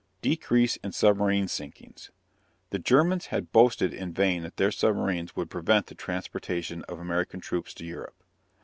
[0.23, 2.09] DECREASE IN SUBMARINE SINKINGS.
[2.71, 7.39] The Germans had boasted in vain that their submarines would prevent the transportation of American
[7.39, 8.23] troops to Europe.